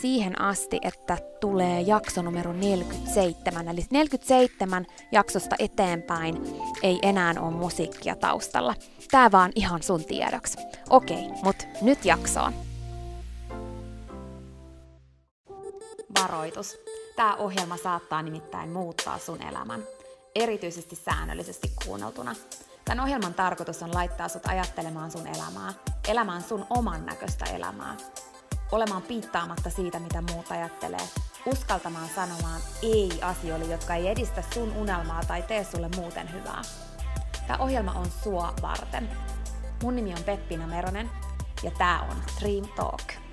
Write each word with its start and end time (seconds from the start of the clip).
siihen 0.00 0.40
asti, 0.40 0.78
että 0.82 1.18
tulee 1.40 1.80
jakso 1.80 2.22
numero 2.22 2.52
47. 2.52 3.68
Eli 3.68 3.86
47 3.90 4.86
jaksosta 5.12 5.56
eteenpäin 5.58 6.42
ei 6.82 6.98
enää 7.02 7.34
ole 7.40 7.50
musiikkia 7.50 8.16
taustalla. 8.16 8.74
Tää 9.10 9.32
vaan 9.32 9.52
ihan 9.54 9.82
sun 9.82 10.04
tiedoksi. 10.04 10.58
Okei, 10.90 11.28
mut 11.42 11.56
nyt 11.82 12.04
jaksoon. 12.04 12.52
Varoitus. 16.22 16.78
Tämä 17.16 17.36
ohjelma 17.36 17.76
saattaa 17.76 18.22
nimittäin 18.22 18.70
muuttaa 18.70 19.18
sun 19.18 19.42
elämän. 19.42 19.82
Erityisesti 20.34 20.96
säännöllisesti 20.96 21.70
kuunneltuna. 21.84 22.34
Tämän 22.84 23.04
ohjelman 23.04 23.34
tarkoitus 23.34 23.82
on 23.82 23.94
laittaa 23.94 24.28
sut 24.28 24.46
ajattelemaan 24.46 25.10
sun 25.10 25.26
elämää, 25.26 25.72
elämään 26.08 26.42
sun 26.42 26.66
oman 26.70 27.06
näköistä 27.06 27.44
elämää, 27.44 27.96
olemaan 28.72 29.02
piittaamatta 29.02 29.70
siitä, 29.70 29.98
mitä 29.98 30.22
muut 30.22 30.50
ajattelee, 30.50 31.08
uskaltamaan 31.46 32.08
sanomaan 32.14 32.60
ei 32.82 33.10
asioille, 33.22 33.64
jotka 33.64 33.94
ei 33.94 34.08
edistä 34.08 34.42
sun 34.54 34.72
unelmaa 34.76 35.22
tai 35.28 35.42
tee 35.42 35.64
sulle 35.64 35.90
muuten 35.96 36.32
hyvää. 36.32 36.62
Tämä 37.46 37.64
ohjelma 37.64 37.92
on 37.92 38.06
sua 38.24 38.54
varten. 38.62 39.08
Mun 39.82 39.96
nimi 39.96 40.12
on 40.12 40.24
Peppina 40.24 40.66
Meronen 40.66 41.10
ja 41.62 41.70
tää 41.78 42.00
on 42.00 42.16
Dream 42.40 42.68
Talk. 42.76 43.29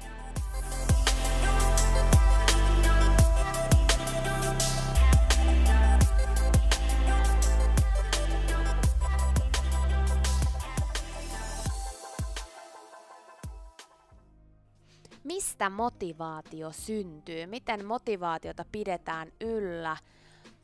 Mistä 15.57 15.69
motivaatio 15.69 16.71
syntyy, 16.71 17.45
miten 17.45 17.85
motivaatiota 17.85 18.65
pidetään 18.71 19.31
yllä, 19.41 19.97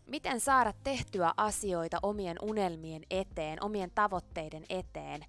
miten 0.08 0.40
saada 0.40 0.74
tehtyä 0.84 1.34
asioita 1.38 2.00
omien 2.04 2.38
unelmien 2.42 3.02
eteen, 3.10 3.64
omien 3.64 3.92
tavoitteiden 3.96 4.64
eteen. 4.70 5.26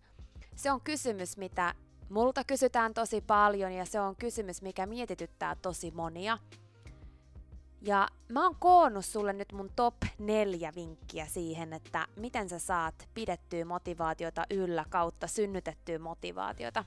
Se 0.56 0.72
on 0.72 0.80
kysymys, 0.80 1.36
mitä 1.36 1.74
multa 2.08 2.44
kysytään 2.44 2.94
tosi 2.94 3.20
paljon 3.20 3.72
ja 3.72 3.84
se 3.84 4.00
on 4.00 4.16
kysymys, 4.16 4.62
mikä 4.62 4.86
mietityttää 4.86 5.56
tosi 5.62 5.90
monia. 5.90 6.38
Ja 7.82 8.08
mä 8.28 8.44
oon 8.44 8.56
koonnut 8.58 9.04
sulle 9.04 9.32
nyt 9.32 9.52
mun 9.52 9.70
top 9.76 9.96
neljä 10.18 10.72
vinkkiä 10.74 11.26
siihen, 11.26 11.72
että 11.72 12.06
miten 12.16 12.48
sä 12.48 12.58
saat 12.58 13.08
pidettyä 13.14 13.64
motivaatiota 13.64 14.42
yllä 14.50 14.84
kautta 14.90 15.26
synnytettyä 15.26 15.98
motivaatiota. 15.98 16.84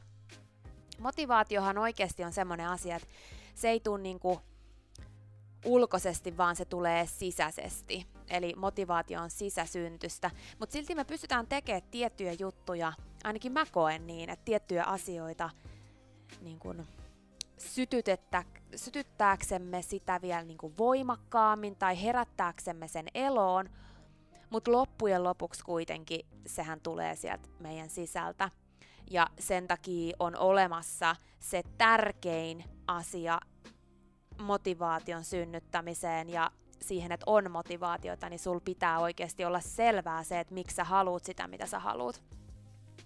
Motivaatiohan 1.00 1.78
oikeasti 1.78 2.24
on 2.24 2.34
semmoinen 2.34 2.70
asia, 2.70 2.96
että 2.96 3.08
se 3.56 3.70
ei 3.70 3.80
tule 3.80 4.02
niinku 4.02 4.42
ulkoisesti, 5.66 6.38
vaan 6.38 6.56
se 6.56 6.66
tulee 6.66 7.06
sisäisesti. 7.06 8.08
Eli 8.30 8.54
motivaatio 8.56 9.22
on 9.22 9.30
sisäsyntystä. 9.30 10.32
Mutta 10.60 10.74
silti 10.74 10.96
me 10.96 11.04
pystytään 11.04 11.48
tekemään 11.48 11.82
tiettyjä 11.92 12.34
juttuja, 12.40 12.94
ainakin 13.24 13.52
mä 13.52 13.66
koen 13.72 14.08
niin, 14.08 14.30
että 14.30 14.46
tiettyjä 14.46 14.84
asioita 14.84 15.50
niin 16.42 16.60
kun, 16.60 16.86
sytytettä, 17.58 18.44
sytyttääksemme 18.76 19.82
sitä 19.82 20.22
vielä 20.22 20.44
niin 20.44 20.58
kuin 20.58 20.78
voimakkaammin 20.78 21.76
tai 21.76 22.04
herättääksemme 22.04 22.88
sen 22.88 23.08
eloon, 23.14 23.70
mutta 24.50 24.72
loppujen 24.72 25.24
lopuksi 25.24 25.64
kuitenkin 25.64 26.26
sehän 26.46 26.82
tulee 26.82 27.16
sieltä 27.16 27.50
meidän 27.60 27.90
sisältä. 27.90 28.50
Ja 29.12 29.28
sen 29.40 29.68
takia 29.68 30.16
on 30.20 30.36
olemassa 30.36 31.16
se 31.40 31.64
tärkein 31.78 32.64
asia 32.88 33.40
motivaation 34.42 35.24
synnyttämiseen 35.24 36.30
ja 36.30 36.52
siihen, 36.82 37.12
että 37.12 37.24
on 37.28 37.52
motivaatiota, 37.52 38.30
niin 38.30 38.40
sul 38.40 38.60
pitää 38.60 39.00
oikeasti 39.00 39.46
olla 39.46 39.60
selvää 39.60 40.24
se, 40.24 40.40
että 40.40 40.54
miksi 40.54 40.76
sä 40.76 40.84
haluut 40.84 41.24
sitä, 41.24 41.48
mitä 41.48 41.66
sä 41.66 41.80
haluut. 41.80 42.24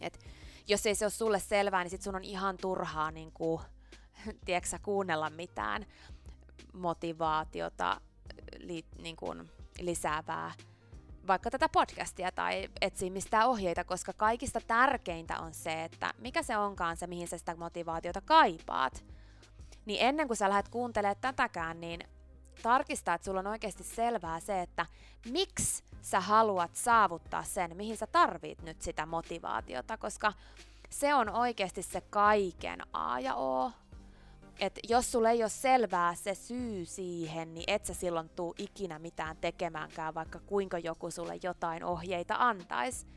Et 0.01 0.19
jos 0.67 0.85
ei 0.85 0.95
se 0.95 1.05
ole 1.05 1.11
sulle 1.11 1.39
selvää, 1.39 1.83
niin 1.83 1.91
sit 1.91 2.01
sun 2.01 2.15
on 2.15 2.23
ihan 2.23 2.57
turhaa 2.57 3.11
niin 3.11 3.31
kuin, 3.31 3.61
tiedätkö, 4.45 4.79
kuunnella 4.83 5.29
mitään 5.29 5.85
motivaatiota 6.73 8.01
li, 8.57 8.85
niin 9.01 9.15
kuin, 9.15 9.49
lisäävää 9.79 10.51
vaikka 11.27 11.51
tätä 11.51 11.69
podcastia 11.69 12.31
tai 12.31 12.69
etsii 12.81 13.09
mistään 13.09 13.47
ohjeita, 13.47 13.83
koska 13.83 14.13
kaikista 14.13 14.61
tärkeintä 14.67 15.39
on 15.39 15.53
se, 15.53 15.83
että 15.83 16.13
mikä 16.17 16.43
se 16.43 16.57
onkaan 16.57 16.97
se, 16.97 17.07
mihin 17.07 17.27
sä 17.27 17.37
sitä 17.37 17.55
motivaatiota 17.55 18.21
kaipaat. 18.21 19.05
Niin 19.85 20.01
ennen 20.01 20.27
kuin 20.27 20.37
sä 20.37 20.49
lähdet 20.49 20.69
kuuntelemaan 20.69 21.15
tätäkään, 21.21 21.81
niin 21.81 22.03
tarkistaa, 22.63 23.15
että 23.15 23.25
sulla 23.25 23.39
on 23.39 23.47
oikeasti 23.47 23.83
selvää 23.83 24.39
se, 24.39 24.61
että 24.61 24.85
miksi 25.29 25.83
sä 26.01 26.19
haluat 26.19 26.75
saavuttaa 26.75 27.43
sen, 27.43 27.77
mihin 27.77 27.97
sä 27.97 28.07
tarvit 28.07 28.61
nyt 28.61 28.81
sitä 28.81 29.05
motivaatiota, 29.05 29.97
koska 29.97 30.33
se 30.89 31.13
on 31.13 31.29
oikeasti 31.29 31.83
se 31.83 32.01
kaiken 32.01 32.79
A 32.93 33.19
ja 33.19 33.35
O 33.35 33.71
että 34.61 34.81
jos 34.89 35.11
sulle 35.11 35.29
ei 35.29 35.43
ole 35.43 35.49
selvää 35.49 36.15
se 36.15 36.35
syy 36.35 36.85
siihen, 36.85 37.53
niin 37.53 37.63
et 37.67 37.85
sä 37.85 37.93
silloin 37.93 38.29
tuu 38.29 38.55
ikinä 38.57 38.99
mitään 38.99 39.37
tekemäänkään, 39.37 40.13
vaikka 40.13 40.39
kuinka 40.39 40.79
joku 40.79 41.11
sulle 41.11 41.39
jotain 41.43 41.83
ohjeita 41.83 42.35
antaisi. 42.39 43.07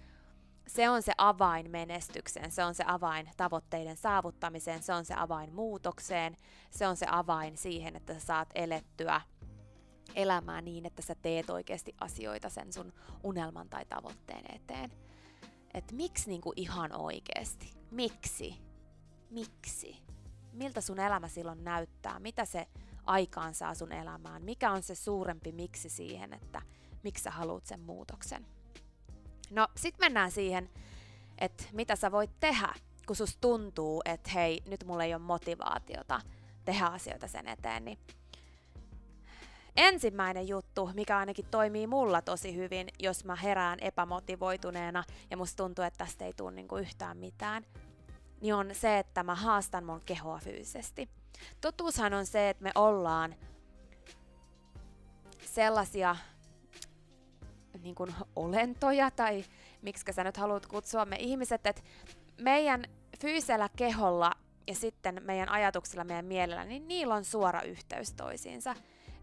se 0.67 0.89
on 0.89 1.03
se 1.03 1.13
avain 1.19 1.71
menestykseen, 1.71 2.51
se 2.51 2.65
on 2.65 2.75
se 2.75 2.85
avain 2.87 3.31
tavoitteiden 3.37 3.97
saavuttamiseen, 3.97 4.83
se 4.83 4.95
on 4.95 5.05
se 5.05 5.15
avain 5.15 5.55
muutokseen, 5.55 6.37
se 6.71 6.87
on 6.87 6.97
se 6.97 7.07
avain 7.11 7.57
siihen, 7.57 7.97
että 7.97 8.15
sä 8.15 8.21
saat 8.21 8.49
elettyä 8.55 9.21
elämää 10.15 10.61
niin, 10.61 10.87
että 10.87 11.03
sä 11.03 11.15
teet 11.15 11.51
oikeasti 11.51 11.95
asioita 12.01 12.49
sen 12.49 12.73
sun 12.73 12.93
unelman 13.23 13.69
tai 13.69 13.85
tavoitteen 13.85 14.55
eteen. 14.55 14.91
Että 15.75 15.95
miksi 15.95 16.31
niinku 16.31 16.53
ihan 16.57 16.93
oikeasti? 16.93 17.73
Miksi? 17.91 18.55
Miksi? 19.31 20.05
Miltä 20.55 20.81
sun 20.81 21.01
elämä 21.01 21.29
silloin 21.29 21.65
näyttää? 21.65 22.19
Mitä 22.19 22.45
se 22.45 22.67
aikaan 23.05 23.55
saa 23.55 23.75
sun 23.75 23.93
elämään? 23.93 24.45
Mikä 24.45 24.71
on 24.71 24.83
se 24.83 24.95
suurempi 24.95 25.53
miksi 25.53 25.89
siihen, 25.89 26.33
että 26.33 26.63
miksi 27.03 27.25
sä 27.25 27.31
haluat 27.31 27.67
sen 27.67 27.81
muutoksen? 27.81 28.47
No, 29.51 29.69
sit 29.77 29.99
mennään 29.99 30.31
siihen, 30.31 30.71
että 31.39 31.65
mitä 31.73 31.97
sä 31.97 32.13
voit 32.13 32.31
tehdä, 32.41 32.75
kun 33.07 33.17
sus 33.17 33.37
tuntuu, 33.41 34.03
että 34.05 34.31
hei, 34.31 34.63
nyt 34.67 34.85
mulla 34.85 35.05
ei 35.05 35.15
ole 35.15 35.23
motivaatiota 35.23 36.21
tehdä 36.65 36.87
asioita 36.87 37.29
sen 37.29 37.49
eteen, 37.49 37.85
niin 37.85 37.99
ensimmäinen 39.77 40.49
juttu, 40.49 40.91
mikä 40.95 41.19
ainakin 41.19 41.47
toimii 41.51 41.87
mulla 41.87 42.23
tosi 42.23 42.57
hyvin, 42.57 42.89
jos 42.99 43.25
mä 43.25 43.37
herään 43.37 43.79
epämotivoituneena 43.81 45.05
ja 45.31 45.37
musta 45.37 45.57
tuntuu, 45.57 45.85
että 45.85 46.05
tästä 46.05 46.25
ei 46.25 46.33
tule 46.33 46.51
niinku 46.51 46.77
yhtään 46.77 47.17
mitään, 47.17 47.67
niin 48.45 48.55
on 48.55 48.71
se, 48.73 48.99
että 48.99 49.23
mä 49.23 49.35
haastan 49.35 49.85
mun 49.85 50.01
kehoa 50.07 50.39
fyysisesti. 50.39 51.09
Totuushan 51.61 52.15
on 52.15 52.27
se, 52.27 52.51
että 52.51 52.63
me 52.63 52.71
ollaan 52.75 53.35
sellaisia 55.45 56.17
niin 57.83 57.95
kuin 57.95 58.15
olentoja, 58.37 59.11
tai 59.11 59.45
miksi 59.83 60.13
sä 60.13 60.25
nyt 60.25 60.37
haluat 60.37 60.67
kutsua 60.67 61.05
me 61.05 61.17
ihmiset, 61.17 61.67
että 61.67 61.83
meidän 62.41 62.85
fyysellä 63.21 63.69
keholla 63.77 64.33
ja 64.67 64.75
sitten 64.75 65.23
meidän 65.25 65.49
ajatuksilla, 65.49 66.05
meidän 66.05 66.25
mielellä, 66.25 66.65
niin 66.65 66.89
niillä 66.89 67.15
on 67.15 67.25
suora 67.25 67.63
yhteys 67.63 68.13
toisiinsa. 68.13 68.75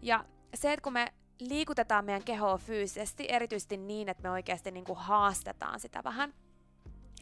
Ja 0.02 0.24
se, 0.54 0.72
että 0.72 0.84
kun 0.84 0.92
me 0.92 1.12
liikutetaan 1.38 2.04
meidän 2.04 2.24
kehoa 2.24 2.58
fyysisesti, 2.58 3.26
erityisesti 3.28 3.76
niin, 3.76 4.08
että 4.08 4.22
me 4.22 4.30
oikeasti 4.30 4.70
niin 4.70 4.84
kuin 4.84 4.98
haastetaan 4.98 5.80
sitä 5.80 6.04
vähän, 6.04 6.34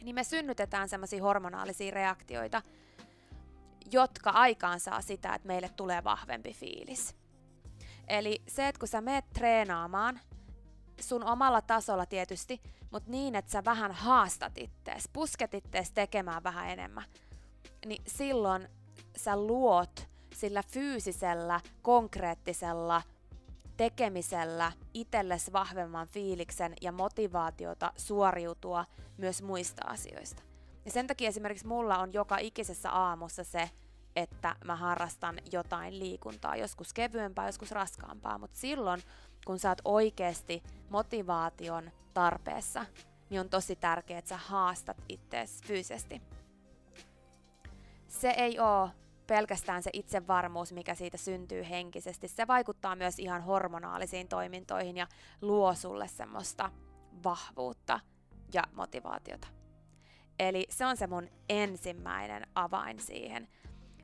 niin 0.01 0.15
me 0.15 0.23
synnytetään 0.23 0.89
semmoisia 0.89 1.23
hormonaalisia 1.23 1.91
reaktioita, 1.91 2.61
jotka 3.91 4.29
aikaan 4.29 4.79
saa 4.79 5.01
sitä, 5.01 5.35
että 5.35 5.47
meille 5.47 5.69
tulee 5.69 6.03
vahvempi 6.03 6.53
fiilis. 6.53 7.15
Eli 8.07 8.41
se, 8.47 8.67
että 8.67 8.79
kun 8.79 8.87
sä 8.87 9.01
meet 9.01 9.25
treenaamaan, 9.33 10.19
sun 10.99 11.23
omalla 11.23 11.61
tasolla 11.61 12.05
tietysti, 12.05 12.61
mutta 12.91 13.11
niin, 13.11 13.35
että 13.35 13.51
sä 13.51 13.65
vähän 13.65 13.91
haastat 13.91 14.57
ittees, 14.57 15.09
pusket 15.13 15.53
ittees 15.53 15.91
tekemään 15.91 16.43
vähän 16.43 16.69
enemmän, 16.69 17.03
niin 17.85 18.03
silloin 18.07 18.67
sä 19.17 19.37
luot 19.37 20.07
sillä 20.33 20.63
fyysisellä, 20.63 21.59
konkreettisella 21.81 23.01
tekemisellä 23.81 24.71
itsellesi 24.93 25.53
vahvemman 25.53 26.07
fiiliksen 26.07 26.73
ja 26.81 26.91
motivaatiota 26.91 27.93
suoriutua 27.97 28.85
myös 29.17 29.41
muista 29.41 29.87
asioista. 29.87 30.43
Ja 30.85 30.91
sen 30.91 31.07
takia 31.07 31.27
esimerkiksi 31.27 31.67
mulla 31.67 31.97
on 31.97 32.13
joka 32.13 32.37
ikisessä 32.37 32.91
aamussa 32.91 33.43
se, 33.43 33.69
että 34.15 34.55
mä 34.65 34.75
harrastan 34.75 35.39
jotain 35.51 35.99
liikuntaa, 35.99 36.55
joskus 36.55 36.93
kevyempää, 36.93 37.45
joskus 37.45 37.71
raskaampaa, 37.71 38.37
mutta 38.37 38.57
silloin, 38.57 39.01
kun 39.45 39.59
sä 39.59 39.69
oot 39.69 39.81
oikeasti 39.85 40.63
motivaation 40.89 41.91
tarpeessa, 42.13 42.85
niin 43.29 43.41
on 43.41 43.49
tosi 43.49 43.75
tärkeää, 43.75 44.19
että 44.19 44.29
sä 44.29 44.37
haastat 44.37 44.97
itseäsi 45.09 45.63
fyysisesti. 45.63 46.21
Se 48.07 48.29
ei 48.29 48.59
ole 48.59 48.89
pelkästään 49.31 49.83
se 49.83 49.89
itsevarmuus, 49.93 50.73
mikä 50.73 50.95
siitä 50.95 51.17
syntyy 51.17 51.69
henkisesti. 51.69 52.27
Se 52.27 52.47
vaikuttaa 52.47 52.95
myös 52.95 53.19
ihan 53.19 53.41
hormonaalisiin 53.41 54.27
toimintoihin 54.27 54.97
ja 54.97 55.07
luo 55.41 55.75
sulle 55.75 56.07
semmoista 56.07 56.71
vahvuutta 57.23 57.99
ja 58.53 58.63
motivaatiota. 58.73 59.47
Eli 60.39 60.65
se 60.69 60.85
on 60.85 60.97
se 60.97 61.07
mun 61.07 61.29
ensimmäinen 61.49 62.47
avain 62.55 62.99
siihen. 62.99 63.47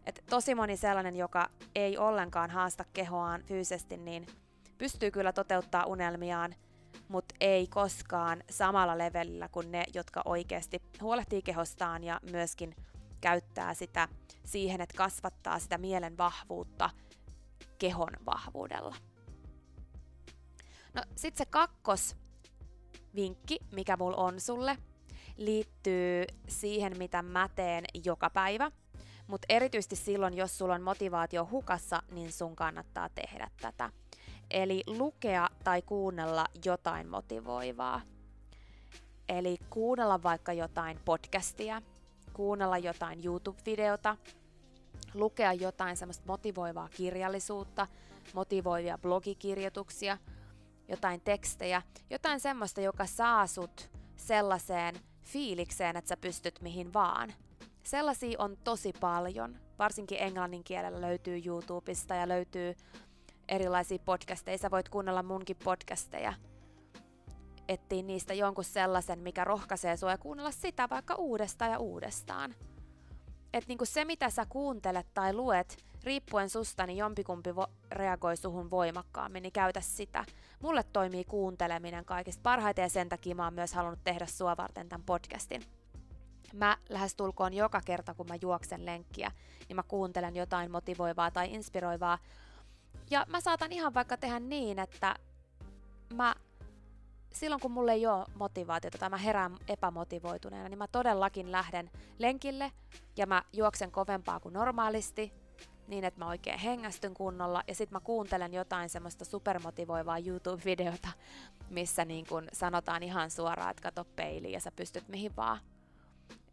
Et 0.05 0.23
tosi 0.29 0.55
moni 0.55 0.77
sellainen, 0.77 1.15
joka 1.15 1.49
ei 1.75 1.97
ollenkaan 1.97 2.49
haasta 2.49 2.85
kehoaan 2.93 3.43
fyysisesti, 3.43 3.97
niin 3.97 4.25
pystyy 4.77 5.11
kyllä 5.11 5.33
toteuttaa 5.33 5.85
unelmiaan, 5.85 6.55
mutta 7.07 7.35
ei 7.39 7.67
koskaan 7.67 8.43
samalla 8.49 8.97
levelillä 8.97 9.49
kuin 9.49 9.71
ne, 9.71 9.83
jotka 9.93 10.21
oikeasti 10.25 10.81
huolehtii 11.01 11.41
kehostaan 11.41 12.03
ja 12.03 12.19
myöskin 12.31 12.75
käyttää 13.21 13.73
sitä 13.73 14.07
siihen, 14.47 14.81
että 14.81 14.97
kasvattaa 14.97 15.59
sitä 15.59 15.77
mielen 15.77 16.17
vahvuutta 16.17 16.89
kehon 17.77 18.11
vahvuudella. 18.25 18.95
No 20.93 21.03
sit 21.15 21.37
se 21.37 21.45
kakkos 21.45 22.15
vinkki, 23.15 23.59
mikä 23.71 23.97
mulla 23.97 24.17
on 24.17 24.39
sulle, 24.39 24.77
liittyy 25.37 26.23
siihen, 26.47 26.97
mitä 26.97 27.21
mä 27.21 27.49
teen 27.55 27.85
joka 28.03 28.29
päivä. 28.29 28.71
Mutta 29.27 29.45
erityisesti 29.49 29.95
silloin, 29.95 30.37
jos 30.37 30.57
sulla 30.57 30.73
on 30.73 30.81
motivaatio 30.81 31.47
hukassa, 31.51 32.03
niin 32.11 32.31
sun 32.31 32.55
kannattaa 32.55 33.09
tehdä 33.09 33.49
tätä. 33.61 33.89
Eli 34.51 34.83
lukea 34.87 35.49
tai 35.63 35.81
kuunnella 35.81 36.45
jotain 36.65 37.07
motivoivaa. 37.07 38.01
Eli 39.29 39.57
kuunnella 39.69 40.23
vaikka 40.23 40.53
jotain 40.53 40.99
podcastia, 41.05 41.81
kuunnella 42.37 42.77
jotain 42.77 43.25
YouTube-videota, 43.25 44.17
lukea 45.13 45.53
jotain 45.53 45.97
semmoista 45.97 46.23
motivoivaa 46.27 46.89
kirjallisuutta, 46.89 47.87
motivoivia 48.33 48.97
blogikirjoituksia, 48.97 50.17
jotain 50.87 51.21
tekstejä, 51.21 51.81
jotain 52.09 52.39
semmoista, 52.39 52.81
joka 52.81 53.05
saa 53.05 53.47
sut 53.47 53.89
sellaiseen 54.15 54.95
fiilikseen, 55.23 55.97
että 55.97 56.09
sä 56.09 56.17
pystyt 56.17 56.61
mihin 56.61 56.93
vaan. 56.93 57.33
Sellaisia 57.83 58.35
on 58.39 58.57
tosi 58.63 58.93
paljon, 58.99 59.57
varsinkin 59.79 60.21
englannin 60.21 60.63
kielellä 60.63 61.01
löytyy 61.01 61.41
YouTubesta 61.45 62.15
ja 62.15 62.27
löytyy 62.27 62.75
erilaisia 63.47 63.99
podcasteja. 64.05 64.57
Sä 64.57 64.71
voit 64.71 64.89
kuunnella 64.89 65.23
munkin 65.23 65.57
podcasteja. 65.63 66.33
Etsiä 67.67 68.03
niistä 68.03 68.33
jonkun 68.33 68.63
sellaisen, 68.63 69.19
mikä 69.19 69.43
rohkaisee 69.43 69.97
sua 69.97 70.11
ja 70.11 70.17
kuunnella 70.17 70.51
sitä 70.51 70.89
vaikka 70.89 71.15
uudestaan 71.15 71.71
ja 71.71 71.79
uudestaan. 71.79 72.55
Et 73.53 73.67
niinku 73.67 73.85
se, 73.85 74.05
mitä 74.05 74.29
sä 74.29 74.45
kuuntelet 74.49 75.07
tai 75.13 75.33
luet, 75.33 75.77
riippuen 76.03 76.49
susta, 76.49 76.85
niin 76.85 76.97
jompikumpi 76.97 77.49
vo- 77.51 77.71
reagoi 77.91 78.37
suhun 78.37 78.71
voimakkaammin, 78.71 79.43
niin 79.43 79.53
käytä 79.53 79.81
sitä. 79.81 80.25
Mulle 80.59 80.83
toimii 80.83 81.23
kuunteleminen 81.23 82.05
kaikista 82.05 82.41
parhaiten 82.43 82.83
ja 82.83 82.89
sen 82.89 83.09
takia 83.09 83.35
mä 83.35 83.43
oon 83.43 83.53
myös 83.53 83.73
halunnut 83.73 84.03
tehdä 84.03 84.25
sua 84.25 84.57
varten 84.57 84.89
tämän 84.89 85.05
podcastin. 85.05 85.63
Mä 86.53 86.77
lähestulkoon 86.89 87.53
joka 87.53 87.81
kerta, 87.85 88.13
kun 88.13 88.25
mä 88.29 88.35
juoksen 88.41 88.85
lenkkiä, 88.85 89.31
niin 89.67 89.75
mä 89.75 89.83
kuuntelen 89.83 90.35
jotain 90.35 90.71
motivoivaa 90.71 91.31
tai 91.31 91.53
inspiroivaa. 91.53 92.17
Ja 93.09 93.25
mä 93.29 93.41
saatan 93.41 93.71
ihan 93.71 93.93
vaikka 93.93 94.17
tehdä 94.17 94.39
niin, 94.39 94.79
että 94.79 95.15
mä 96.13 96.35
silloin 97.39 97.61
kun 97.61 97.71
mulle 97.71 97.93
ei 97.93 98.07
ole 98.07 98.25
motivaatiota 98.35 98.97
tai 98.97 99.09
mä 99.09 99.17
herään 99.17 99.57
epämotivoituneena, 99.67 100.69
niin 100.69 100.77
mä 100.77 100.87
todellakin 100.87 101.51
lähden 101.51 101.91
lenkille 102.19 102.71
ja 103.17 103.25
mä 103.25 103.43
juoksen 103.53 103.91
kovempaa 103.91 104.39
kuin 104.39 104.53
normaalisti, 104.53 105.33
niin 105.87 106.03
että 106.03 106.19
mä 106.19 106.27
oikein 106.27 106.59
hengästyn 106.59 107.13
kunnolla 107.13 107.63
ja 107.67 107.75
sitten 107.75 107.95
mä 107.95 107.99
kuuntelen 107.99 108.53
jotain 108.53 108.89
semmoista 108.89 109.25
supermotivoivaa 109.25 110.17
YouTube-videota, 110.17 111.09
missä 111.69 112.05
niin 112.05 112.25
kun 112.29 112.47
sanotaan 112.53 113.03
ihan 113.03 113.31
suoraan, 113.31 113.71
että 113.71 113.83
kato 113.83 114.05
peiliin 114.15 114.53
ja 114.53 114.59
sä 114.59 114.71
pystyt 114.71 115.07
mihin 115.07 115.35
vaan. 115.35 115.59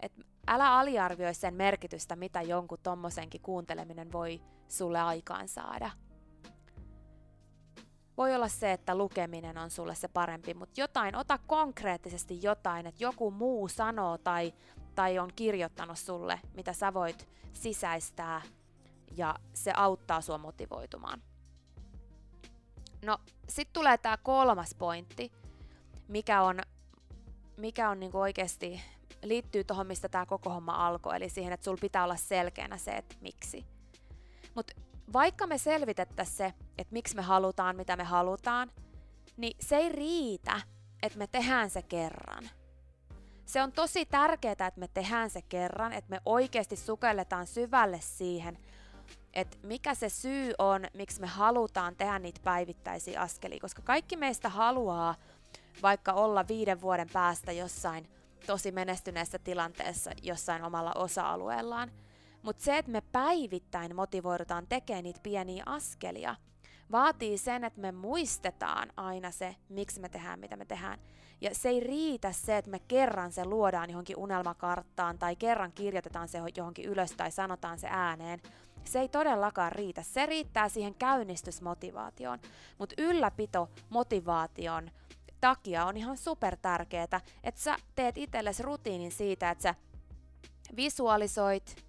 Et 0.00 0.12
älä 0.46 0.78
aliarvioi 0.78 1.34
sen 1.34 1.54
merkitystä, 1.54 2.16
mitä 2.16 2.42
jonkun 2.42 2.78
tommosenkin 2.82 3.40
kuunteleminen 3.40 4.12
voi 4.12 4.40
sulle 4.68 5.00
aikaan 5.00 5.48
saada. 5.48 5.90
Voi 8.16 8.35
olla 8.35 8.49
se, 8.49 8.73
että 8.73 8.94
lukeminen 8.94 9.59
on 9.59 9.71
sulle 9.71 9.94
se 9.94 10.09
parempi, 10.09 10.54
mutta 10.54 10.80
jotain, 10.80 11.16
ota 11.16 11.38
konkreettisesti 11.38 12.42
jotain, 12.42 12.87
että 12.87 13.04
joku 13.04 13.30
muu 13.30 13.68
sanoo 13.68 14.18
tai, 14.18 14.54
tai 14.94 15.18
on 15.18 15.30
kirjoittanut 15.37 15.99
sulle, 15.99 16.40
mitä 16.54 16.73
sä 16.73 16.94
voit 16.94 17.28
sisäistää 17.52 18.42
ja 19.16 19.35
se 19.54 19.73
auttaa 19.76 20.21
sua 20.21 20.38
motivoitumaan. 20.38 21.23
No, 23.04 23.18
sitten 23.49 23.73
tulee 23.73 23.99
tämä 23.99 24.16
kolmas 24.16 24.75
pointti, 24.75 25.33
mikä 26.09 26.42
on, 26.42 26.61
mikä 27.56 27.90
on 27.90 28.00
niinku 28.00 28.21
oikeasti 28.21 28.80
liittyy 29.23 29.64
tuohon, 29.64 29.87
mistä 29.87 30.09
tämä 30.09 30.26
koko 30.26 30.50
homma 30.50 30.87
alkoi, 30.87 31.16
eli 31.16 31.28
siihen, 31.28 31.52
että 31.52 31.64
sul 31.64 31.76
pitää 31.80 32.04
olla 32.04 32.16
selkeänä 32.16 32.76
se, 32.76 32.90
että 32.90 33.14
miksi. 33.21 33.66
Mutta 34.54 34.75
vaikka 35.12 35.46
me 35.46 35.58
selvitettäisiin 35.58 36.37
se, 36.37 36.54
että 36.78 36.92
miksi 36.92 37.16
me 37.16 37.23
halutaan, 37.23 37.76
mitä 37.76 37.96
me 37.96 38.04
halutaan, 38.04 38.70
niin 39.37 39.56
se 39.61 39.76
ei 39.76 39.88
riitä, 39.88 40.61
että 41.02 41.18
me 41.18 41.26
tehdään 41.26 41.70
se 41.70 41.82
kerran. 41.82 42.50
se 43.44 43.62
on 43.62 43.73
tosi 43.73 44.06
tärkeää, 44.06 44.52
että 44.52 44.80
me 44.80 44.88
tehdään 44.88 45.30
se 45.30 45.42
kerran, 45.42 45.92
että 45.92 46.11
me 46.11 46.20
oikeasti 46.25 46.76
sukelletaan 46.76 47.46
syvälle 47.46 48.00
siihen, 48.00 48.58
että 49.32 49.56
mikä 49.62 49.94
se 49.94 50.08
syy 50.08 50.52
on, 50.58 50.87
miksi 50.94 51.20
me 51.20 51.26
halutaan 51.26 51.96
tehdä 51.96 52.18
niitä 52.18 52.40
päivittäisiä 52.44 53.20
askelia, 53.20 53.61
koska 53.61 53.82
kaikki 53.82 54.16
meistä 54.16 54.49
haluaa 54.49 55.14
vaikka 55.82 56.12
olla 56.12 56.49
viiden 56.49 56.80
vuoden 56.80 57.08
päästä 57.12 57.52
jossain 57.52 58.08
tosi 58.46 58.73
menestyneessä 58.73 59.38
tilanteessa 59.38 60.11
jossain 60.23 60.64
omalla 60.64 60.92
osa-alueellaan. 60.94 61.90
Mutta 62.44 62.62
se, 62.64 62.78
että 62.78 62.92
me 62.92 63.00
päivittäin 63.00 63.96
motivoidutaan 63.96 64.66
tekemään 64.68 65.04
niitä 65.04 65.20
pieniä 65.22 65.62
askelia, 65.66 66.36
vaatii 66.92 67.38
sen, 67.38 67.64
että 67.64 67.80
me 67.80 67.92
muistetaan 67.92 68.92
aina 68.96 69.30
se, 69.30 69.56
miksi 69.68 70.00
me 70.00 70.08
tehdään, 70.08 70.40
mitä 70.40 70.56
me 70.56 70.64
tehdään. 70.64 70.98
Ja 71.40 71.54
se 71.54 71.68
ei 71.68 71.80
riitä 71.80 72.32
se, 72.32 72.56
että 72.56 72.70
me 72.70 72.78
kerran 72.78 73.32
se 73.32 73.44
luodaan 73.44 73.90
johonkin 73.90 74.16
unelmakarttaan 74.16 75.18
tai 75.18 75.36
kerran 75.36 75.72
kirjoitetaan 75.72 76.28
se 76.28 76.38
johonkin 76.56 76.84
ylös 76.84 77.12
tai 77.12 77.30
sanotaan 77.30 77.78
se 77.78 77.88
ääneen. 77.90 78.40
Se 78.84 79.00
ei 79.00 79.08
todellakaan 79.08 79.72
riitä. 79.72 80.02
Se 80.02 80.26
riittää 80.26 80.68
siihen 80.68 80.94
käynnistysmotivaatioon. 80.94 82.38
Mutta 82.78 82.94
ylläpito 82.98 83.68
motivaation 83.90 84.90
takia 85.40 85.84
on 85.84 85.96
ihan 85.96 86.16
super 86.16 86.56
tärkeää, 86.56 87.20
että 87.44 87.60
sä 87.60 87.76
teet 87.94 88.18
itsellesi 88.18 88.62
rutiinin 88.62 89.12
siitä, 89.12 89.50
että 89.50 89.62
sä 89.62 89.74
visualisoit 90.76 91.84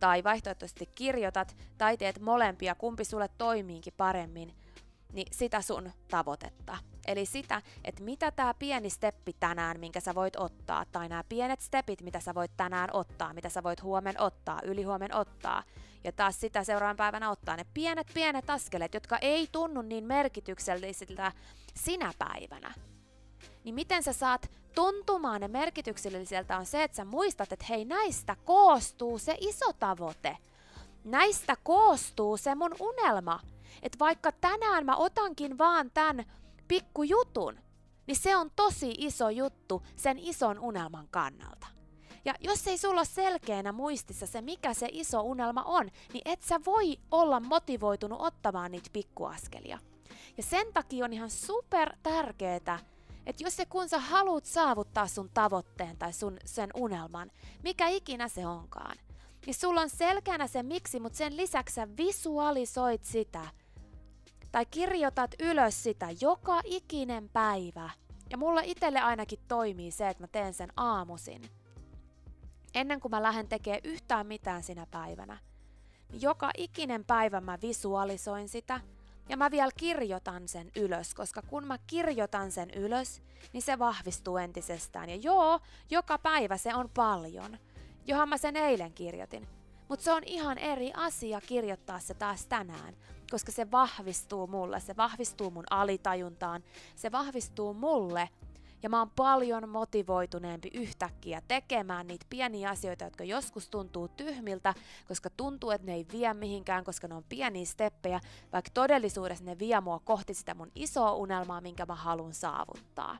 tai 0.00 0.24
vaihtoehtoisesti 0.24 0.86
kirjoitat 0.86 1.56
tai 1.78 1.96
teet 1.96 2.20
molempia, 2.20 2.74
kumpi 2.74 3.04
sulle 3.04 3.28
toimiikin 3.38 3.94
paremmin, 3.96 4.54
niin 5.12 5.26
sitä 5.32 5.62
sun 5.62 5.90
tavoitetta. 6.10 6.78
Eli 7.06 7.26
sitä, 7.26 7.62
että 7.84 8.02
mitä 8.02 8.30
tämä 8.30 8.54
pieni 8.54 8.90
steppi 8.90 9.36
tänään, 9.40 9.80
minkä 9.80 10.00
sä 10.00 10.14
voit 10.14 10.36
ottaa, 10.36 10.84
tai 10.92 11.08
nämä 11.08 11.24
pienet 11.28 11.60
stepit, 11.60 12.02
mitä 12.02 12.20
sä 12.20 12.34
voit 12.34 12.50
tänään 12.56 12.88
ottaa, 12.92 13.34
mitä 13.34 13.48
sä 13.48 13.62
voit 13.62 13.82
huomen 13.82 14.20
ottaa, 14.20 14.60
ylihuomen 14.64 15.14
ottaa, 15.14 15.62
ja 16.04 16.12
taas 16.12 16.40
sitä 16.40 16.64
seuraavan 16.64 16.96
päivänä 16.96 17.30
ottaa 17.30 17.56
ne 17.56 17.66
pienet 17.74 18.06
pienet 18.14 18.50
askeleet, 18.50 18.94
jotka 18.94 19.18
ei 19.18 19.48
tunnu 19.52 19.82
niin 19.82 20.04
merkityksellisiltä 20.04 21.32
sinä 21.74 22.12
päivänä. 22.18 22.74
Niin 23.64 23.74
miten 23.74 24.02
sä 24.02 24.12
saat 24.12 24.50
tuntumaan 24.74 25.40
ne 25.40 25.48
merkitykselliseltä 25.48 26.58
on 26.58 26.66
se, 26.66 26.82
että 26.82 26.96
sä 26.96 27.04
muistat, 27.04 27.52
että 27.52 27.66
hei 27.68 27.84
näistä 27.84 28.36
koostuu 28.44 29.18
se 29.18 29.36
iso 29.40 29.72
tavoite. 29.72 30.36
Näistä 31.04 31.56
koostuu 31.62 32.36
se 32.36 32.54
mun 32.54 32.76
unelma. 32.80 33.40
Että 33.82 33.98
vaikka 33.98 34.32
tänään 34.32 34.86
mä 34.86 34.96
otankin 34.96 35.58
vaan 35.58 35.90
tämän 35.94 36.24
pikkujutun, 36.68 37.58
niin 38.06 38.16
se 38.16 38.36
on 38.36 38.50
tosi 38.56 38.94
iso 38.98 39.30
juttu 39.30 39.82
sen 39.96 40.18
ison 40.18 40.58
unelman 40.58 41.08
kannalta. 41.10 41.66
Ja 42.24 42.34
jos 42.40 42.66
ei 42.66 42.78
sulla 42.78 43.00
ole 43.00 43.04
selkeänä 43.04 43.72
muistissa 43.72 44.26
se, 44.26 44.40
mikä 44.40 44.74
se 44.74 44.88
iso 44.92 45.20
unelma 45.20 45.62
on, 45.62 45.90
niin 46.12 46.22
et 46.24 46.42
sä 46.42 46.60
voi 46.66 46.98
olla 47.10 47.40
motivoitunut 47.40 48.20
ottamaan 48.20 48.70
niitä 48.70 48.90
pikkuaskelia. 48.92 49.78
Ja 50.36 50.42
sen 50.42 50.72
takia 50.72 51.04
on 51.04 51.12
ihan 51.12 51.30
super 51.30 51.96
tärkeää, 52.02 52.78
että 53.26 53.44
jos 53.44 53.56
se 53.56 53.66
kun 53.66 53.88
sä 53.88 53.98
haluat 53.98 54.44
saavuttaa 54.44 55.06
sun 55.06 55.30
tavoitteen 55.34 55.96
tai 55.96 56.12
sun 56.12 56.36
sen 56.44 56.70
unelman, 56.74 57.30
mikä 57.62 57.88
ikinä 57.88 58.28
se 58.28 58.46
onkaan, 58.46 58.96
niin 59.46 59.54
sulla 59.54 59.80
on 59.80 59.90
selkeänä 59.90 60.46
se 60.46 60.62
miksi, 60.62 61.00
mutta 61.00 61.18
sen 61.18 61.36
lisäksi 61.36 61.74
sä 61.74 61.88
visualisoit 61.96 63.04
sitä 63.04 63.46
tai 64.52 64.66
kirjoitat 64.66 65.34
ylös 65.40 65.82
sitä 65.82 66.08
joka 66.20 66.60
ikinen 66.64 67.28
päivä. 67.28 67.90
Ja 68.30 68.36
mulla 68.36 68.60
itselle 68.60 69.00
ainakin 69.00 69.38
toimii 69.48 69.90
se, 69.90 70.08
että 70.08 70.22
mä 70.22 70.28
teen 70.28 70.54
sen 70.54 70.72
aamusin. 70.76 71.42
Ennen 72.74 73.00
kuin 73.00 73.10
mä 73.10 73.22
lähden 73.22 73.48
tekemään 73.48 73.80
yhtään 73.84 74.26
mitään 74.26 74.62
sinä 74.62 74.86
päivänä. 74.90 75.38
Niin 76.12 76.22
joka 76.22 76.50
ikinen 76.56 77.04
päivä 77.04 77.40
mä 77.40 77.58
visualisoin 77.62 78.48
sitä– 78.48 78.80
ja 79.28 79.36
mä 79.36 79.50
vielä 79.50 79.70
kirjoitan 79.76 80.48
sen 80.48 80.70
ylös, 80.76 81.14
koska 81.14 81.42
kun 81.42 81.64
mä 81.64 81.78
kirjoitan 81.86 82.52
sen 82.52 82.70
ylös, 82.70 83.22
niin 83.52 83.62
se 83.62 83.78
vahvistuu 83.78 84.36
entisestään. 84.36 85.10
Ja 85.10 85.16
joo, 85.16 85.60
joka 85.90 86.18
päivä 86.18 86.56
se 86.56 86.74
on 86.74 86.90
paljon. 86.96 87.58
Johan 88.06 88.28
mä 88.28 88.38
sen 88.38 88.56
eilen 88.56 88.92
kirjoitin. 88.92 89.48
Mutta 89.88 90.04
se 90.04 90.12
on 90.12 90.22
ihan 90.26 90.58
eri 90.58 90.92
asia 90.94 91.40
kirjoittaa 91.40 91.98
se 91.98 92.14
taas 92.14 92.46
tänään, 92.46 92.96
koska 93.30 93.52
se 93.52 93.70
vahvistuu 93.70 94.46
mulle, 94.46 94.80
se 94.80 94.96
vahvistuu 94.96 95.50
mun 95.50 95.64
alitajuntaan, 95.70 96.64
se 96.96 97.12
vahvistuu 97.12 97.74
mulle 97.74 98.28
ja 98.82 98.88
mä 98.88 98.98
oon 98.98 99.10
paljon 99.16 99.68
motivoituneempi 99.68 100.70
yhtäkkiä 100.74 101.42
tekemään 101.48 102.06
niitä 102.06 102.26
pieniä 102.30 102.70
asioita, 102.70 103.04
jotka 103.04 103.24
joskus 103.24 103.68
tuntuu 103.68 104.08
tyhmiltä, 104.08 104.74
koska 105.08 105.30
tuntuu, 105.30 105.70
että 105.70 105.86
ne 105.86 105.94
ei 105.94 106.06
vie 106.12 106.34
mihinkään, 106.34 106.84
koska 106.84 107.08
ne 107.08 107.14
on 107.14 107.24
pieniä 107.28 107.64
steppejä, 107.64 108.20
vaikka 108.52 108.70
todellisuudessa 108.74 109.44
ne 109.44 109.58
vie 109.58 109.80
mua 109.80 109.98
kohti 109.98 110.34
sitä 110.34 110.54
mun 110.54 110.72
isoa 110.74 111.14
unelmaa, 111.14 111.60
minkä 111.60 111.86
mä 111.86 111.94
haluan 111.94 112.34
saavuttaa. 112.34 113.18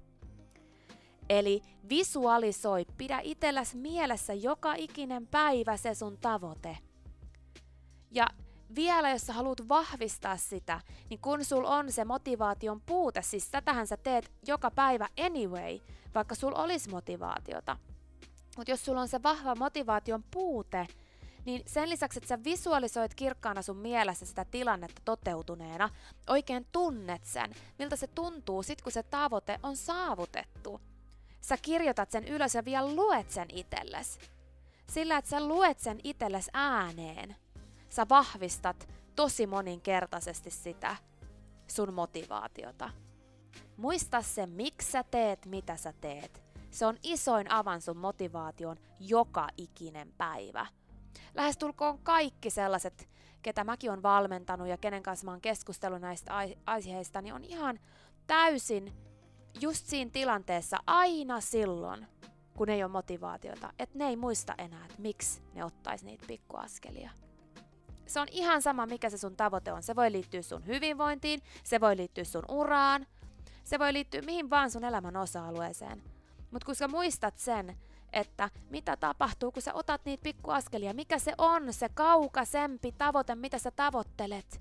Eli 1.29 1.63
visualisoi, 1.89 2.87
pidä 2.99 3.21
itselläsi 3.23 3.77
mielessä 3.77 4.35
joka 4.35 4.75
ikinen 4.75 5.27
päivä 5.27 5.77
se 5.77 5.95
sun 5.95 6.19
tavoite. 6.19 6.79
Ja 8.11 8.27
vielä 8.75 9.11
jos 9.11 9.27
sä 9.27 9.33
haluat 9.33 9.69
vahvistaa 9.69 10.37
sitä, 10.37 10.81
niin 11.11 11.21
kun 11.21 11.45
sul 11.45 11.65
on 11.65 11.93
se 11.93 12.05
motivaation 12.05 12.81
puute, 12.81 13.23
siis 13.23 13.49
tätähän 13.51 13.87
sä 13.87 13.97
teet 13.97 14.31
joka 14.47 14.71
päivä 14.71 15.09
anyway, 15.27 15.79
vaikka 16.15 16.35
sul 16.35 16.53
olisi 16.55 16.91
motivaatiota. 16.91 17.77
Mutta 18.57 18.73
jos 18.73 18.85
sulla 18.85 19.01
on 19.01 19.09
se 19.09 19.23
vahva 19.23 19.55
motivaation 19.55 20.25
puute, 20.31 20.87
niin 21.45 21.63
sen 21.67 21.91
lisäksi, 21.91 22.19
että 22.19 22.29
sä 22.29 22.45
visualisoit 22.45 23.15
kirkkaana 23.15 23.63
sun 23.63 23.77
mielessä 23.77 24.27
sitä 24.27 24.45
tilannetta 24.45 25.03
toteutuneena, 25.05 25.91
oikein 26.27 26.67
tunnet 26.73 27.25
sen, 27.25 27.55
miltä 27.79 27.97
se 27.97 28.07
tuntuu 28.07 28.63
sit 28.63 28.83
kun 28.83 28.93
se 28.93 29.03
tavoite 29.03 29.61
on 29.63 29.77
saavutettu. 29.77 30.81
Sä 31.41 31.57
kirjoitat 31.63 32.11
sen 32.11 32.29
ylös 32.29 32.55
ja 32.55 32.65
vielä 32.65 32.95
luet 32.95 33.31
sen 33.31 33.49
itelles. 33.53 34.19
Sillä, 34.91 35.19
että 35.19 35.31
sä 35.31 35.49
luet 35.49 35.79
sen 35.79 36.01
itelles 36.05 36.51
ääneen, 36.53 37.37
sä 37.91 38.07
vahvistat 38.09 38.89
tosi 39.17 39.47
moninkertaisesti 39.47 40.51
sitä 40.51 40.97
sun 41.67 41.95
motivaatiota. 41.95 42.91
Muista 43.77 44.23
se, 44.23 44.47
miksi 44.47 44.91
sä 44.91 45.03
teet, 45.03 45.47
mitä 45.47 45.77
sä 45.77 45.93
teet. 46.01 46.43
Se 46.71 46.87
on 46.87 46.97
isoin 47.03 47.53
avan 47.53 47.81
sun 47.81 47.97
motivaation 47.97 48.77
joka 49.01 49.49
ikinen 49.57 50.13
päivä. 50.19 50.67
Lähestulkoon 51.35 51.99
kaikki 51.99 52.51
sellaiset, 52.51 53.09
ketä 53.43 53.65
mäkin 53.65 53.91
on 53.91 54.03
valmentanut 54.03 54.69
ja 54.69 54.77
kenen 54.77 55.03
kanssa 55.03 55.25
mä 55.25 55.31
oon 55.31 55.41
keskustellut 55.41 56.01
näistä 56.01 56.33
aiheista, 56.67 57.23
niin 57.23 57.35
on 57.35 57.45
ihan 57.45 57.81
täysin 58.27 58.93
just 59.61 59.87
siinä 59.87 60.11
tilanteessa 60.11 60.77
aina 60.87 61.41
silloin, 61.41 62.07
kun 62.57 62.69
ei 62.69 62.83
ole 62.83 62.93
motivaatiota, 62.93 63.73
että 63.79 63.99
ne 63.99 64.09
ei 64.09 64.17
muista 64.17 64.55
enää, 64.59 64.85
että 64.85 65.03
miksi 65.03 65.43
ne 65.55 65.65
ottaisi 65.65 66.05
niitä 66.05 66.25
pikkuaskelia. 66.27 67.11
Se 68.11 68.21
on 68.21 68.29
ihan 68.31 68.63
sama, 68.63 68.87
mikä 68.87 69.11
se 69.11 69.19
sun 69.19 69.37
tavoite 69.37 69.73
on. 69.73 69.83
Se 69.83 69.97
voi 69.97 70.13
liittyä 70.13 70.43
sun 70.43 70.67
hyvinvointiin, 70.67 71.43
se 71.65 71.81
voi 71.81 71.97
liittyä 71.97 72.25
sun 72.25 72.45
uraan, 72.49 73.07
se 73.65 73.79
voi 73.79 73.93
liittyä 73.93 74.23
mihin 74.23 74.51
vaan 74.51 74.71
sun 74.71 74.85
elämän 74.85 75.17
osa-alueeseen. 75.17 76.03
Mutta 76.51 76.67
kun 76.67 76.75
sä 76.75 76.89
muistat 76.89 77.39
sen, 77.39 77.77
että 78.13 78.51
mitä 78.71 78.97
tapahtuu, 78.97 79.53
kun 79.53 79.63
sä 79.63 79.75
otat 79.75 80.05
niitä 80.05 80.23
pikkuaskelia, 80.23 80.95
mikä 80.95 81.19
se 81.19 81.35
on 81.39 81.73
se 81.73 81.89
kaukaisempi 81.95 82.93
tavoite, 82.93 83.35
mitä 83.35 83.59
sä 83.59 83.71
tavoittelet, 83.71 84.61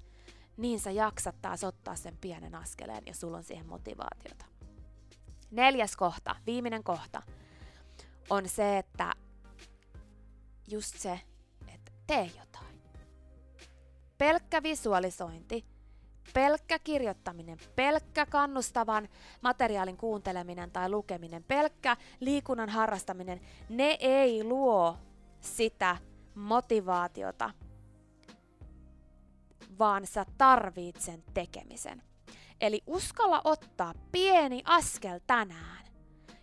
niin 0.57 0.79
sä 0.79 0.91
jaksat 0.91 1.35
taas 1.41 1.63
ottaa 1.63 1.95
sen 1.95 2.17
pienen 2.21 2.55
askeleen 2.55 3.03
ja 3.05 3.13
sulla 3.13 3.37
on 3.37 3.43
siihen 3.43 3.67
motivaatiota. 3.67 4.45
Neljäs 5.51 5.95
kohta, 5.95 6.35
viimeinen 6.45 6.83
kohta, 6.83 7.21
on 8.29 8.49
se, 8.49 8.77
että 8.77 9.13
just 10.67 10.97
se, 10.97 11.19
että 11.67 11.91
tee 12.07 12.25
jotain. 12.25 12.48
Pelkkä 14.19 14.63
visualisointi, 14.63 15.65
pelkkä 16.33 16.79
kirjoittaminen, 16.79 17.57
pelkkä 17.75 18.25
kannustavan 18.25 19.09
materiaalin 19.41 19.97
kuunteleminen 19.97 20.71
tai 20.71 20.89
lukeminen, 20.89 21.43
pelkkä 21.43 21.97
liikunnan 22.19 22.69
harrastaminen, 22.69 23.41
ne 23.69 23.97
ei 23.99 24.43
luo 24.43 24.97
sitä 25.41 25.97
motivaatiota, 26.35 27.51
vaan 29.79 30.07
sä 30.07 30.25
tarvit 30.37 31.01
sen 31.01 31.23
tekemisen. 31.33 32.03
Eli 32.61 32.81
uskalla 32.87 33.41
ottaa 33.43 33.93
pieni 34.11 34.61
askel 34.65 35.19
tänään. 35.27 35.85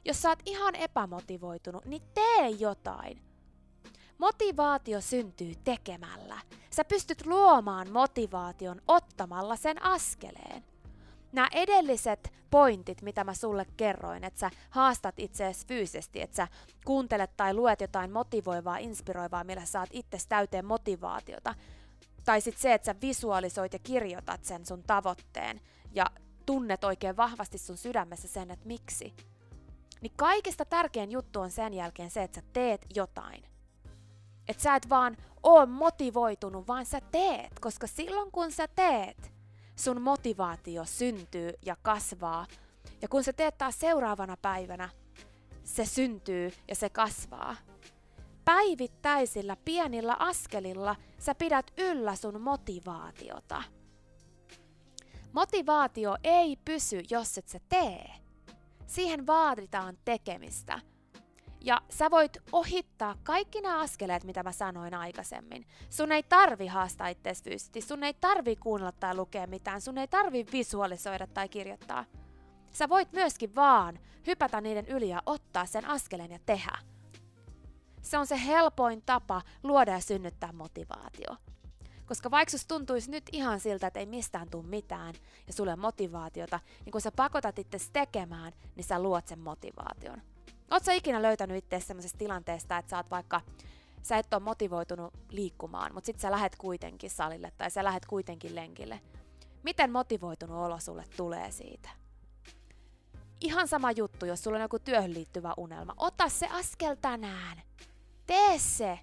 Jos 0.05 0.23
sä 0.23 0.29
oot 0.29 0.43
ihan 0.47 0.75
epämotivoitunut, 0.75 1.85
niin 1.85 2.03
tee 2.15 2.49
jotain. 2.49 3.26
Motivaatio 4.19 5.01
syntyy 5.01 5.53
tekemällä. 5.65 6.41
Sä 6.71 6.85
pystyt 6.85 7.27
luomaan 7.27 7.91
motivaation 7.91 8.81
ottamalla 8.89 9.57
sen 9.57 9.83
askeleen. 9.83 10.65
nämä 11.33 11.49
edelliset 11.53 12.33
pointit, 12.51 13.03
mitä 13.03 13.25
mä 13.25 13.35
sulle 13.35 13.67
kerroin, 13.77 14.25
että 14.25 14.41
sä 14.41 14.51
haastat 14.71 15.15
itseäsi 15.19 15.67
fyysisesti, 15.67 16.21
että 16.21 16.37
sä 16.37 16.49
kuuntelet 16.85 17.37
tai 17.37 17.55
luet 17.55 17.81
jotain 17.81 18.13
motivoivaa, 18.13 18.79
inspiroivaa, 18.79 19.45
millä 19.45 19.65
saat 19.65 19.89
itse 19.93 20.19
täyteen 20.29 20.65
motivaatiota, 20.65 21.55
tai 22.25 22.41
sitten 22.41 22.63
se, 22.63 22.75
että 22.75 22.87
sä 22.87 23.01
visualisoit 23.03 23.73
ja 23.73 23.79
kirjoitat 23.79 24.45
sen 24.45 24.67
sun 24.67 24.83
tavoitteen 24.83 25.61
ja 25.93 26.07
tunnet 26.47 26.85
oikein 26.85 27.17
vahvasti 27.17 27.59
sun 27.59 27.77
sydämessä 27.77 28.29
sen, 28.29 28.51
että 28.51 28.67
miksi. 28.67 29.15
Niin 30.01 30.13
kaikista 30.17 30.65
tärkein 30.65 31.13
juttu 31.13 31.41
on 31.41 31.51
sen 31.51 31.75
jälkeen 31.75 32.11
se, 32.11 32.23
että 32.23 32.41
sä 32.41 32.47
teet 32.53 32.87
jotain. 32.95 33.56
Että 34.49 34.63
sä 34.63 34.75
et 34.75 34.89
vaan 34.89 35.17
oo 35.43 35.67
motivoitunut, 35.67 36.69
vaan 36.69 36.87
sä 36.87 37.01
teet, 37.01 37.61
koska 37.61 37.87
silloin 37.87 38.33
kun 38.33 38.53
sä 38.53 38.69
teet, 38.69 39.33
sun 39.77 40.03
motivaatio 40.03 40.85
syntyy 40.85 41.53
ja 41.63 41.77
kasvaa. 41.83 42.47
Ja 43.03 43.09
kun 43.09 43.25
sä 43.25 43.33
teet 43.33 43.59
taas 43.59 43.81
seuraavana 43.81 44.37
päivänä, 44.37 44.89
se 45.65 45.85
syntyy 45.85 46.53
ja 46.69 46.75
se 46.75 46.91
kasvaa. 46.91 47.57
Päivittäisillä 48.45 49.57
pienillä 49.65 50.17
askelilla 50.19 50.97
sä 51.19 51.35
pidät 51.35 51.71
yllä 51.79 52.17
sun 52.17 52.41
motivaatiota. 52.41 53.63
Motivaatio 55.33 56.17
ei 56.25 56.57
pysy, 56.65 57.03
jos 57.11 57.39
et 57.39 57.49
sä 57.49 57.61
tee. 57.69 58.11
Siihen 58.87 59.27
vaaditaan 59.27 59.99
tekemistä. 60.05 60.81
Ja 61.67 61.83
sä 61.91 62.11
voit 62.11 62.37
ohittaa 62.53 63.15
kaikki 63.23 63.61
nämä 63.61 63.81
askeleet, 63.81 64.25
mitä 64.25 64.43
mä 64.43 64.53
sanoin 64.53 64.95
aikaisemmin. 64.95 65.67
Sun 65.91 66.13
ei 66.13 66.23
tarvi 66.23 66.67
haastaa 66.67 67.09
itseäsi 67.09 67.45
fyysisesti, 67.45 67.81
sun 67.81 68.05
ei 68.05 68.15
tarvi 68.15 68.57
kuunnella 68.57 68.93
tai 68.93 69.15
lukea 69.15 69.47
mitään, 69.47 69.81
sun 69.81 69.99
ei 69.99 70.09
tarvi 70.09 70.47
visualisoida 70.53 71.27
tai 71.27 71.49
kirjoittaa. 71.49 72.05
Sä 72.73 72.89
voit 72.89 73.13
myöskin 73.13 73.55
vaan 73.55 73.99
hypätä 74.27 74.61
niiden 74.61 74.87
yli 74.87 75.09
ja 75.09 75.23
ottaa 75.27 75.67
sen 75.67 75.85
askeleen 75.85 76.31
ja 76.31 76.39
tehdä. 76.47 76.79
Se 78.03 78.19
on 78.19 78.27
se 78.27 78.47
helpoin 78.47 79.03
tapa 79.07 79.43
luoda 79.63 79.93
ja 79.93 80.01
synnyttää 80.01 80.53
motivaatio. 80.53 81.37
Koska 82.07 82.31
vaikka 82.31 82.51
sus 82.51 82.67
tuntuisi 82.67 83.11
nyt 83.11 83.25
ihan 83.33 83.61
siltä, 83.61 83.87
että 83.87 84.01
ei 84.01 84.07
mistään 84.07 84.51
tule 84.51 84.67
mitään 84.67 85.15
ja 85.47 85.53
sulle 85.53 85.77
motivaatiota, 85.77 86.61
niin 86.85 86.93
kun 86.93 87.01
sä 87.01 87.13
pakotat 87.13 87.59
itse 87.59 87.79
tekemään, 87.93 88.53
niin 88.77 88.85
sä 88.85 89.03
luot 89.03 89.27
sen 89.27 89.39
motivaation. 89.39 90.23
Sä 90.83 90.93
ikinä 90.93 91.23
löytänyt 91.23 91.57
itse 91.57 91.81
sellaisesta 91.81 92.19
tilanteesta, 92.19 92.79
että 92.79 92.91
sä 92.91 92.97
oot 92.97 93.11
vaikka 93.11 93.41
sä 94.03 94.19
et 94.19 94.35
ole 94.35 94.43
motivoitunut 94.43 95.15
liikkumaan, 95.31 95.95
mutta 95.95 96.07
sit 96.07 96.21
sä 96.21 96.31
lähet 96.31 96.57
kuitenkin 96.57 97.11
salille 97.11 97.53
tai 97.59 97.71
sä 97.71 97.85
lähet 97.85 98.07
kuitenkin 98.07 98.55
lenkille. 98.55 99.01
Miten 99.63 99.93
motivoitunut 99.93 100.57
olo 100.57 100.81
sulle 100.81 101.05
tulee 101.17 101.51
siitä? 101.51 101.89
Ihan 103.41 103.69
sama 103.69 103.91
juttu, 103.91 104.27
jos 104.27 104.45
sulla 104.45 104.57
on 104.57 104.63
joku 104.63 104.79
työhön 104.79 105.15
liittyvä 105.15 105.55
unelma. 105.57 105.95
Ota 105.97 106.29
se 106.29 106.47
askel 106.47 106.97
tänään. 107.01 107.63
Tee 108.27 108.59
se. 108.59 108.99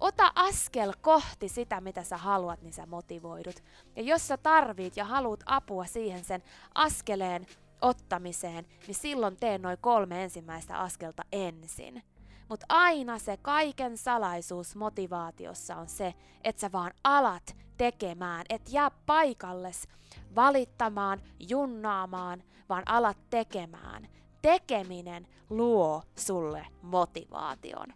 Ota 0.00 0.32
askel 0.34 0.92
kohti 1.00 1.48
sitä, 1.48 1.80
mitä 1.80 2.02
sä 2.02 2.16
haluat, 2.16 2.62
niin 2.62 2.72
sä 2.72 2.86
motivoidut. 2.86 3.62
Ja 3.96 4.02
jos 4.02 4.28
sä 4.28 4.36
tarvit 4.36 4.96
ja 4.96 5.04
haluat 5.04 5.40
apua 5.46 5.86
siihen 5.86 6.24
sen 6.24 6.42
askeleen 6.74 7.46
ottamiseen, 7.82 8.66
niin 8.86 8.94
silloin 8.94 9.36
tee 9.36 9.58
noin 9.58 9.78
kolme 9.80 10.24
ensimmäistä 10.24 10.78
askelta 10.78 11.22
ensin. 11.32 12.02
Mutta 12.48 12.66
aina 12.68 13.18
se 13.18 13.36
kaiken 13.36 13.96
salaisuus 13.96 14.76
motivaatiossa 14.76 15.76
on 15.76 15.88
se, 15.88 16.14
että 16.44 16.60
sä 16.60 16.72
vaan 16.72 16.92
alat 17.04 17.56
tekemään, 17.78 18.44
et 18.48 18.62
jää 18.68 18.90
paikalles 19.06 19.88
valittamaan, 20.34 21.22
junnaamaan, 21.48 22.42
vaan 22.68 22.82
alat 22.86 23.18
tekemään. 23.30 24.08
Tekeminen 24.42 25.28
luo 25.50 26.02
sulle 26.16 26.66
motivaation. 26.82 27.86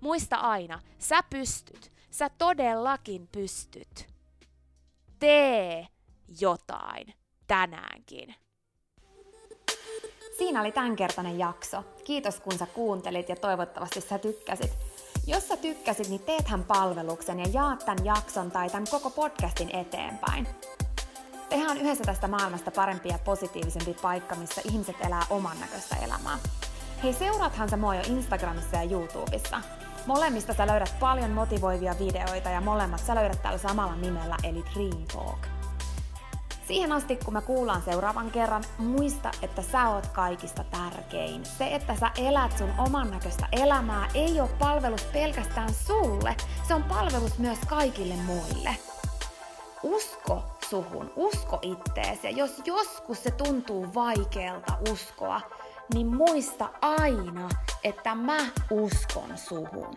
Muista 0.00 0.36
aina, 0.36 0.80
sä 0.98 1.22
pystyt, 1.22 1.92
sä 2.10 2.28
todellakin 2.28 3.28
pystyt. 3.32 4.08
Tee 5.18 5.86
jotain 6.40 7.14
tänäänkin. 7.46 8.34
Siinä 10.40 10.60
oli 10.60 10.72
tämänkertainen 10.72 11.38
jakso. 11.38 11.84
Kiitos 12.04 12.40
kun 12.40 12.58
sä 12.58 12.66
kuuntelit 12.66 13.28
ja 13.28 13.36
toivottavasti 13.36 14.00
sä 14.00 14.18
tykkäsit. 14.18 14.78
Jos 15.26 15.48
sä 15.48 15.56
tykkäsit, 15.56 16.08
niin 16.08 16.20
teethän 16.20 16.64
palveluksen 16.64 17.38
ja 17.38 17.46
jaat 17.52 17.78
tämän 17.78 18.04
jakson 18.04 18.50
tai 18.50 18.70
tämän 18.70 18.86
koko 18.90 19.10
podcastin 19.10 19.76
eteenpäin. 19.76 20.46
Tehdään 21.48 21.78
yhdessä 21.78 22.04
tästä 22.04 22.28
maailmasta 22.28 22.70
parempi 22.70 23.08
ja 23.08 23.18
positiivisempi 23.24 23.96
paikka, 24.02 24.34
missä 24.34 24.60
ihmiset 24.64 24.96
elää 25.06 25.26
oman 25.30 25.60
näköistä 25.60 25.96
elämää. 25.96 26.38
Hei, 27.02 27.12
seuraathan 27.12 27.68
sä 27.68 27.76
mua 27.76 27.94
jo 27.94 28.02
Instagramissa 28.06 28.76
ja 28.76 28.90
YouTubessa. 28.90 29.60
Molemmista 30.06 30.54
sä 30.54 30.66
löydät 30.66 30.94
paljon 31.00 31.30
motivoivia 31.30 31.94
videoita 31.98 32.50
ja 32.50 32.60
molemmat 32.60 33.00
sä 33.00 33.14
löydät 33.14 33.42
tällä 33.42 33.58
samalla 33.58 33.96
nimellä 33.96 34.36
eli 34.44 34.64
Dream 34.74 35.06
Talk. 35.14 35.59
Siihen 36.70 36.92
asti, 36.92 37.16
kun 37.16 37.34
me 37.34 37.42
kuullaan 37.42 37.82
seuraavan 37.82 38.30
kerran, 38.30 38.64
muista, 38.78 39.30
että 39.42 39.62
sä 39.62 39.88
oot 39.88 40.06
kaikista 40.06 40.64
tärkein. 40.64 41.44
Se, 41.44 41.74
että 41.74 41.96
sä 41.96 42.10
elät 42.18 42.58
sun 42.58 42.70
oman 42.78 43.10
näköistä 43.10 43.46
elämää, 43.52 44.08
ei 44.14 44.40
ole 44.40 44.50
palvelus 44.58 45.02
pelkästään 45.04 45.74
sulle, 45.74 46.36
se 46.68 46.74
on 46.74 46.82
palvelus 46.82 47.38
myös 47.38 47.58
kaikille 47.68 48.14
muille. 48.14 48.76
Usko 49.82 50.42
suhun, 50.68 51.12
usko 51.16 51.58
itteesi. 51.62 52.26
Ja 52.26 52.30
jos 52.30 52.62
joskus 52.64 53.22
se 53.22 53.30
tuntuu 53.30 53.94
vaikealta 53.94 54.72
uskoa, 54.90 55.40
niin 55.94 56.06
muista 56.06 56.68
aina, 56.80 57.48
että 57.84 58.14
mä 58.14 58.38
uskon 58.70 59.38
suhun. 59.38 59.96